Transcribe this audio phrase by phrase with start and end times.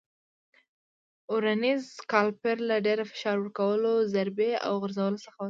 [1.33, 5.39] ورنیز کالیپر له ډېر فشار ورکولو، ضربې او غورځولو څخه وساتئ.